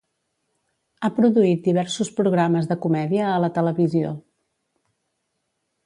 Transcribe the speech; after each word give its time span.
Ha 1.07 1.11
produït 1.17 1.61
diversos 1.67 2.11
programes 2.21 2.71
de 2.73 2.79
comèdia 2.87 3.29
a 3.35 3.39
la 3.45 3.51
televisió. 3.59 4.19